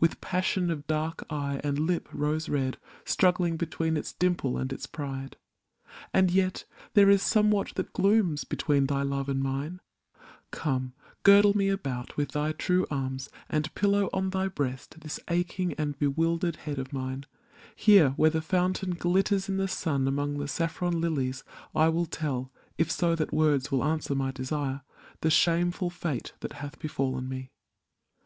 With 0.00 0.18
passion 0.22 0.70
of 0.70 0.86
dark 0.86 1.26
eye 1.30 1.60
and 1.62 1.78
lip 1.78 2.08
rose 2.10 2.48
red 2.48 2.78
Struggling 3.04 3.58
between 3.58 3.98
its 3.98 4.14
dimple 4.14 4.56
and 4.56 4.72
its 4.72 4.86
pride. 4.86 5.36
And 6.10 6.30
yet 6.30 6.64
there 6.94 7.10
is 7.10 7.20
somewhat 7.22 7.74
that 7.74 7.92
glooms 7.92 8.44
between 8.44 8.86
Thy 8.86 9.02
love 9.02 9.28
and 9.28 9.42
mine; 9.42 9.82
come, 10.50 10.94
girdle 11.22 11.54
me 11.54 11.68
about 11.68 12.16
With 12.16 12.30
thy 12.30 12.52
true 12.52 12.86
arms, 12.90 13.28
and 13.50 13.74
pillow 13.74 14.08
on 14.14 14.30
thy 14.30 14.48
breast 14.48 15.02
This 15.02 15.20
aching 15.28 15.74
and 15.74 15.98
bewildered 15.98 16.56
head 16.64 16.78
of 16.78 16.94
mine; 16.94 17.26
Here, 17.76 18.12
where 18.16 18.30
the 18.30 18.40
fountain 18.40 18.92
glitters 18.94 19.50
in 19.50 19.58
the 19.58 19.68
sun 19.68 20.08
Among 20.08 20.38
the 20.38 20.48
saffron 20.48 20.98
lilies, 20.98 21.44
I 21.74 21.90
will 21.90 22.06
tell— 22.06 22.50
If 22.78 22.90
so 22.90 23.14
that 23.16 23.34
words 23.34 23.70
will 23.70 23.84
answer 23.84 24.14
my 24.14 24.30
desire— 24.30 24.80
The 25.20 25.28
shameful 25.28 25.90
fate 25.90 26.32
that 26.40 26.54
hath 26.54 26.78
befallen 26.78 27.28
me. 27.28 27.50